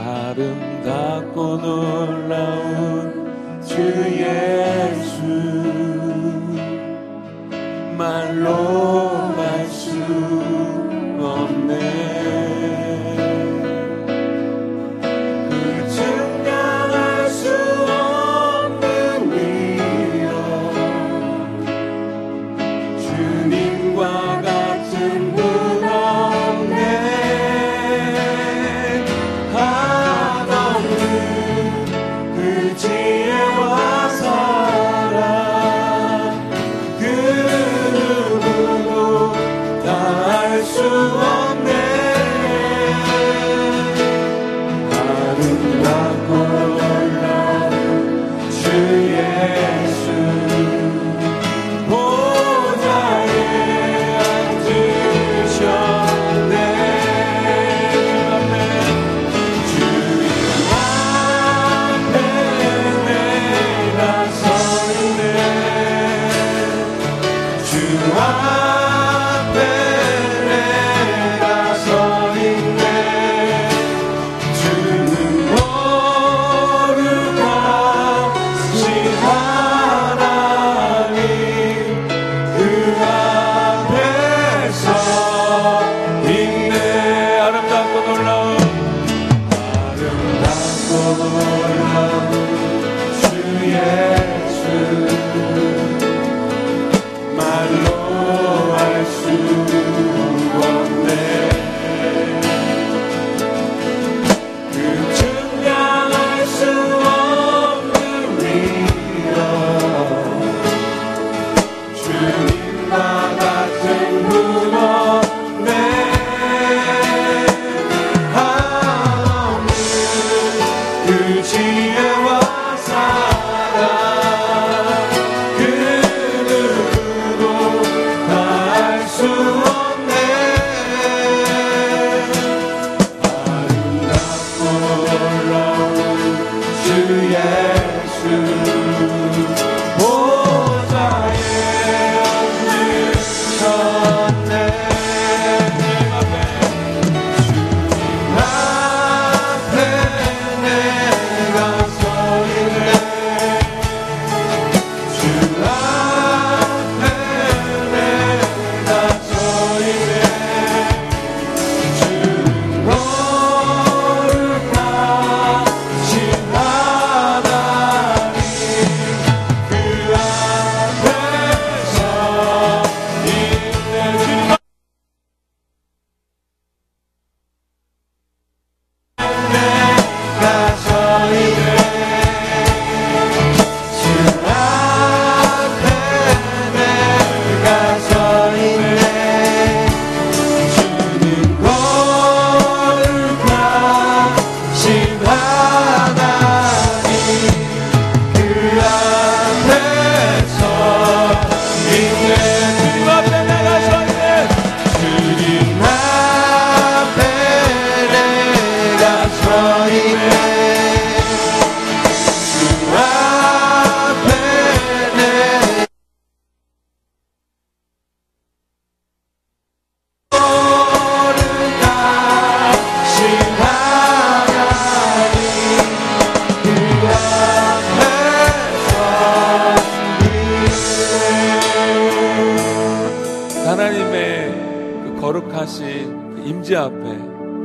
[0.00, 3.76] 아름답고 놀라운 주
[4.18, 5.20] 예수.
[7.98, 9.09] 말로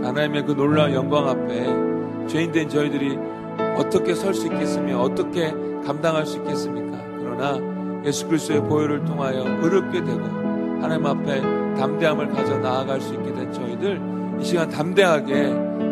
[0.04, 3.18] 하나님의 그 놀라운 영광 앞에 죄인된 저희들이
[3.78, 5.52] 어떻게 설 수 있겠으며 어떻게
[5.86, 6.98] 감당할 수 있겠습니까?
[7.20, 7.60] 그러나
[8.06, 10.22] 예수 그리스도의 보혈을 통하여 의롭게 되고
[10.82, 11.42] 하나님 앞에
[11.76, 14.02] 담대함을 가져 나아갈 수 있게 된 저희들
[14.40, 15.46] 이 시간 담대하게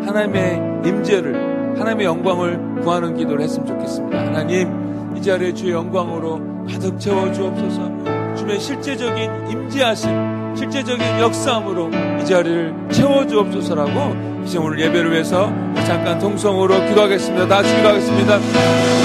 [0.05, 4.17] 하나님의 임재를 하나님의 영광을 구하는 기도를 했으면 좋겠습니다.
[4.17, 8.35] 하나님 이 자리에 주의 영광으로 가득 채워 주옵소서.
[8.35, 10.09] 주의 실제적인 임재하심,
[10.55, 11.89] 실제적인 역사함으로
[12.21, 15.47] 이 자리를 채워 주옵소서라고 이제 오늘 예배를 위해서
[15.85, 17.47] 잠깐 동성으로 기도하겠습니다.
[17.47, 19.02] 다 같이 기도하겠습니다.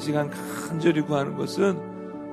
[0.00, 1.78] 이 시간 간절히 구하는 것은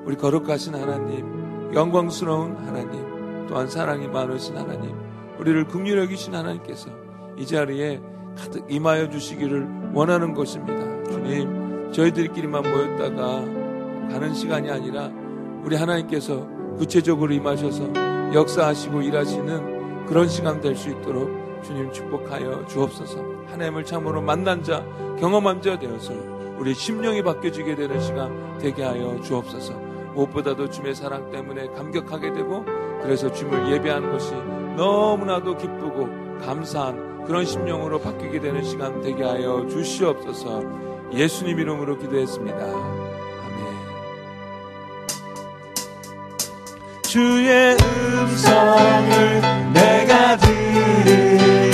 [0.05, 4.95] 우리 거룩하신 하나님, 영광스러운 하나님, 또한 사랑이 많으신 하나님,
[5.37, 6.89] 우리를 긍휼히 여기신 하나님께서
[7.37, 8.01] 이 자리에
[8.37, 11.11] 가득 임하여 주시기를 원하는 것입니다.
[11.11, 13.41] 주님, 저희들끼리만 모였다가
[14.13, 15.11] 가는 시간이 아니라
[15.61, 16.47] 우리 하나님께서
[16.77, 21.29] 구체적으로 임하셔서 역사하시고 일하시는 그런 시간 될 수 있도록
[21.63, 23.17] 주님 축복하여 주옵소서.
[23.47, 24.85] 하나님을 참으로 만난 자,
[25.19, 29.73] 경험한 자 되어서 우리 심령이 바뀌어지게 되는 시간 되게 하여 주옵소서.
[30.13, 32.65] 무엇보다도 주의 사랑 때문에 감격하게 되고
[33.03, 34.33] 그래서 주님을 예배하는 것이
[34.75, 36.09] 너무나도 기쁘고
[36.41, 40.63] 감사한 그런 심령으로 바뀌게 되는 시간 되게 하여 주시옵소서.
[41.13, 42.57] 예수님 이름으로 기도했습니다.
[42.57, 42.97] 아멘.
[47.03, 49.41] 주의 음성을
[49.73, 51.66] 내가 들으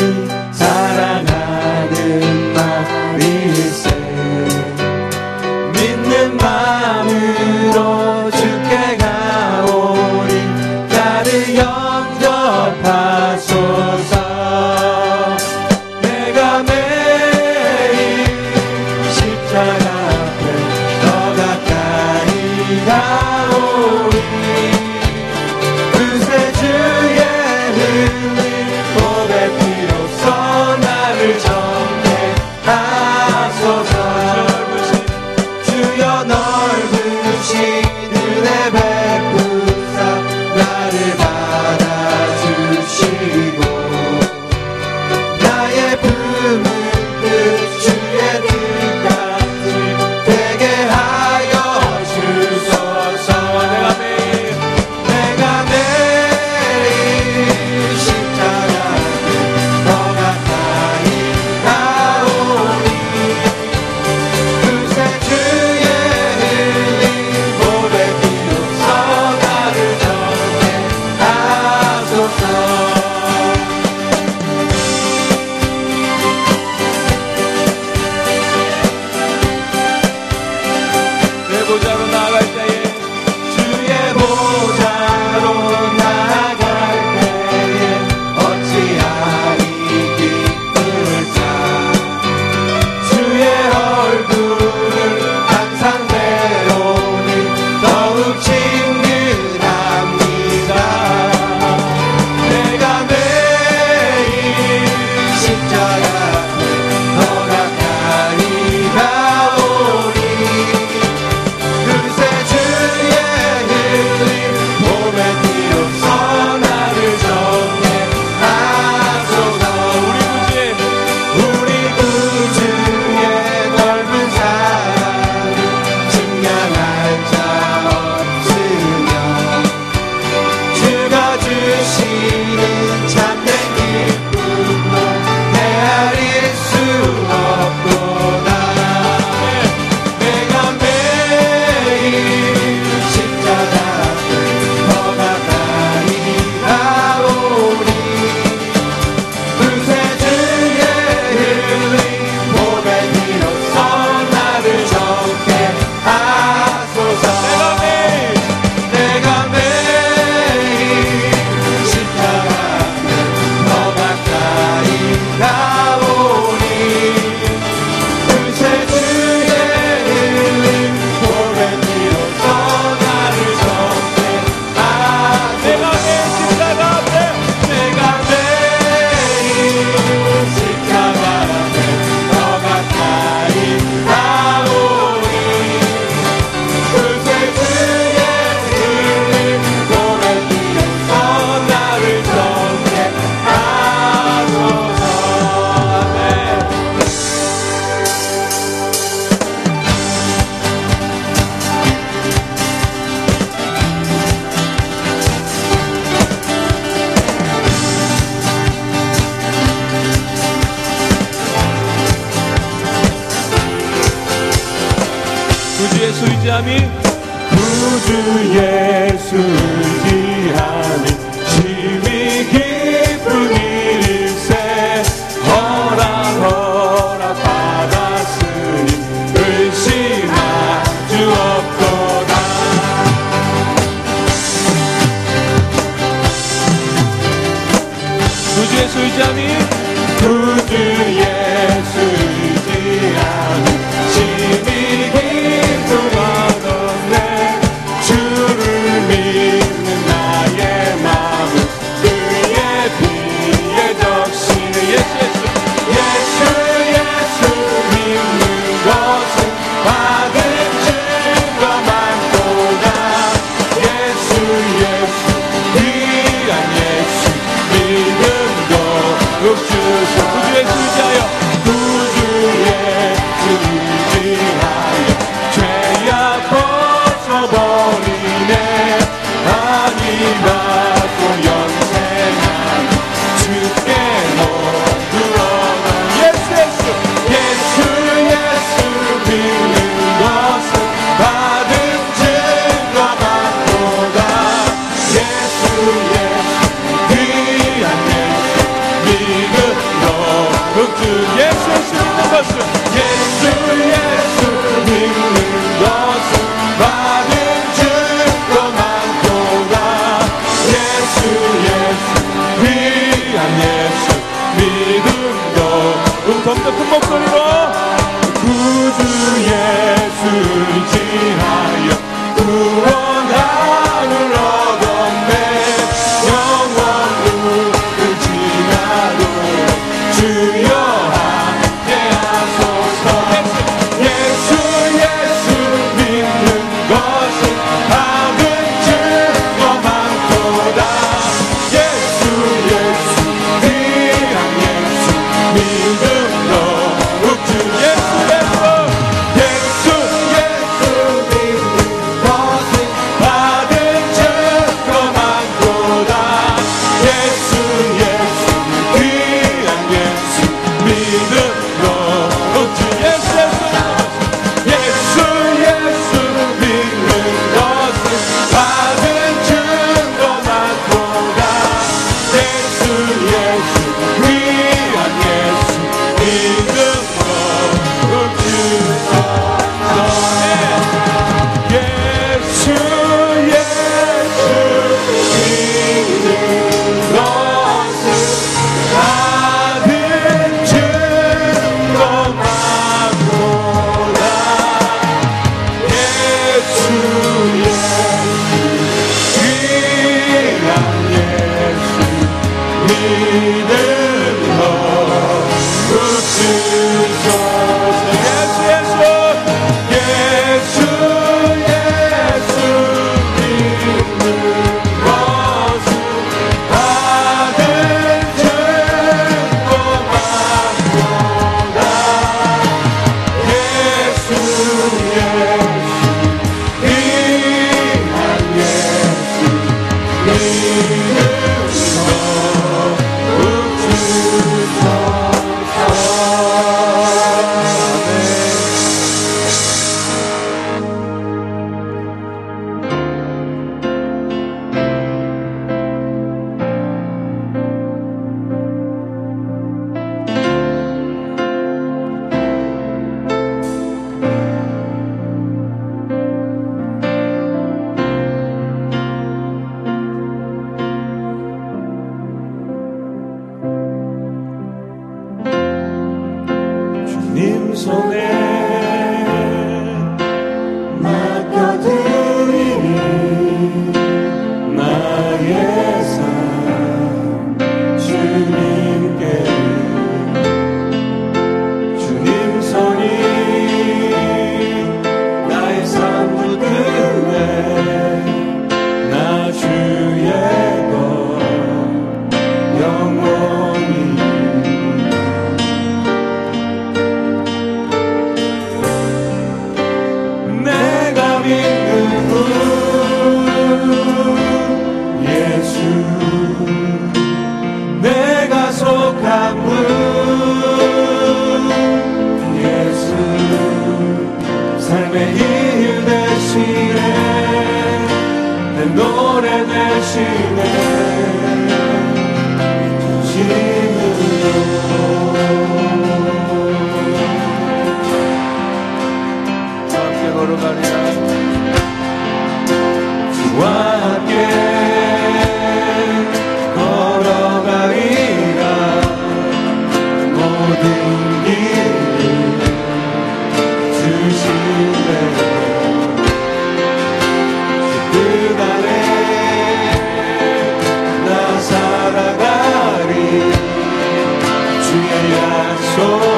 [555.96, 556.33] sol.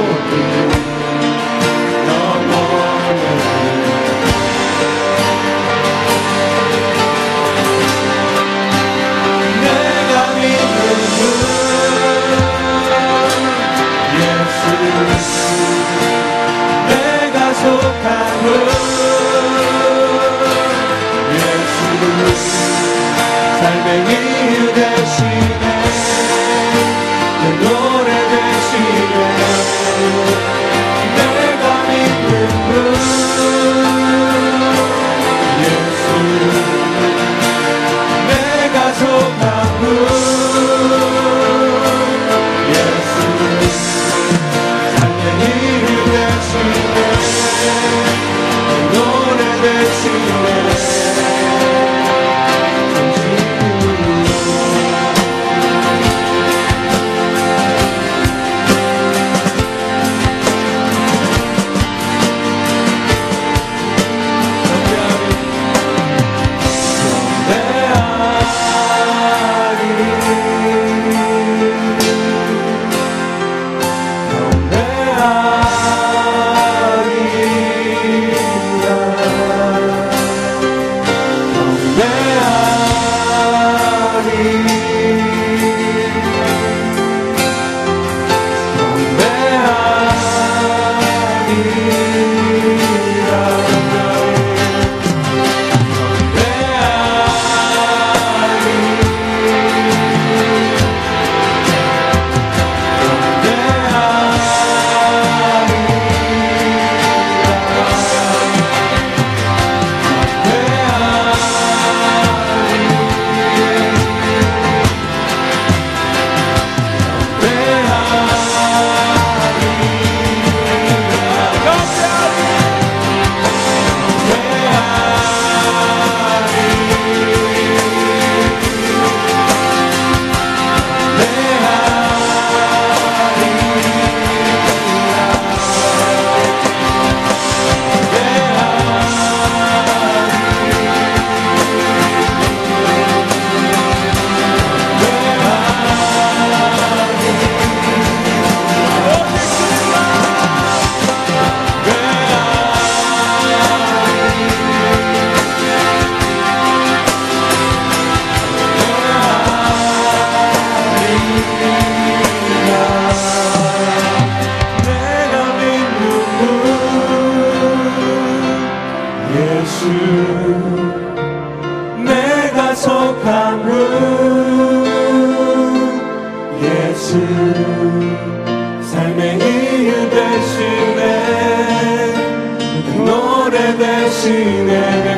[184.26, 185.15] 지내네.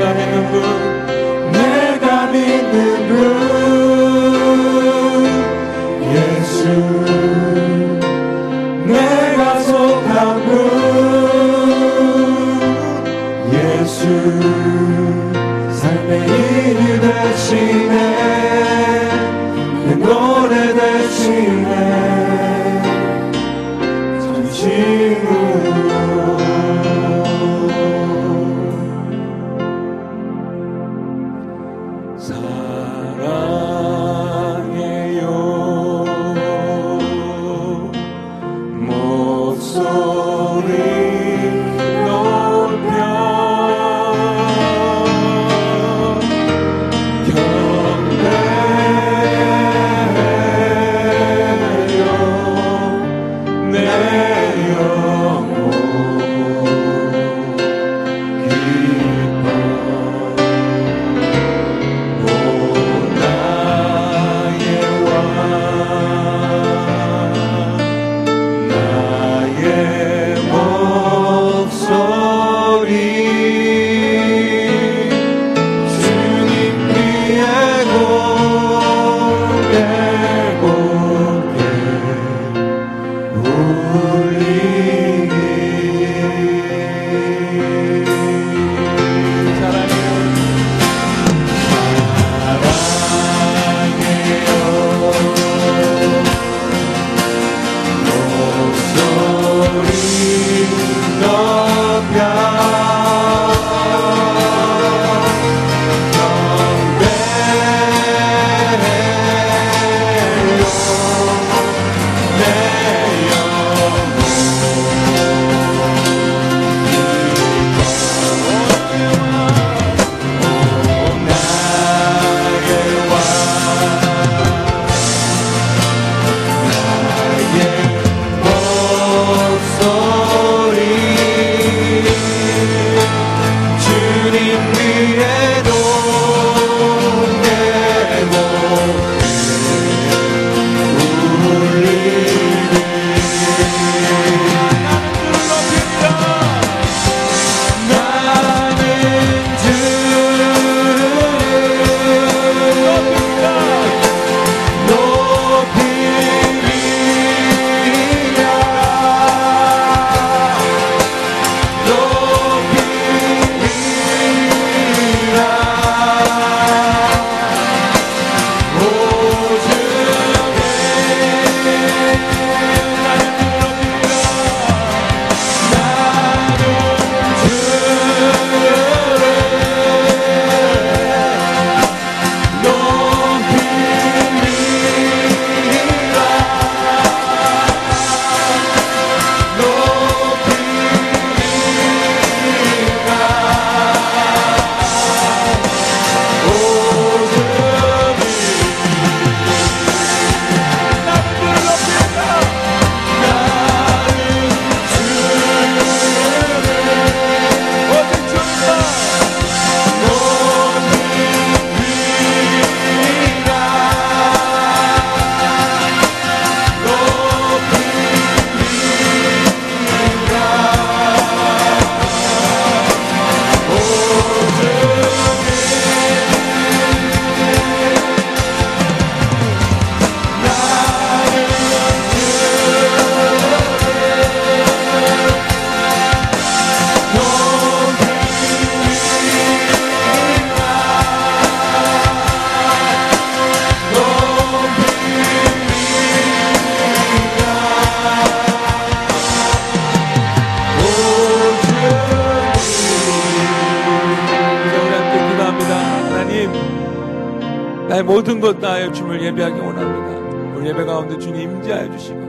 [258.17, 260.57] 모든 것 다하여 주님을 예배하기 원합니다.
[260.57, 262.19] 오늘 예배 가운데 주님 임재하여 주시고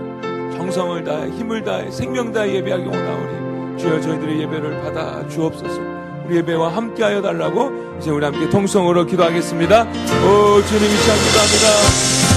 [0.58, 5.80] 정성을 다해 힘을 다해 생명 다해 예배하기 원하오니 주여 저희들의 예배를 받아 주옵소서.
[6.26, 9.84] 우리 예배와 함께하여 달라고 이제 우리 함께 통성으로 기도하겠습니다.
[9.84, 12.27] 오 주님 이시간 기도합니다.